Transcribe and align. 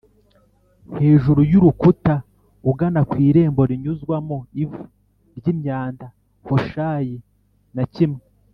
hejuru 0.97 1.39
y 1.51 1.55
urukuta 1.59 2.15
ugana 2.69 3.01
ku 3.09 3.15
Irembo 3.27 3.61
rinyuzwamo 3.69 4.37
ivu 4.63 4.81
ry 5.37 5.45
imyanda 5.53 6.05
Hoshaya 6.47 7.17
na 7.75 7.83
kimwe 7.93 8.21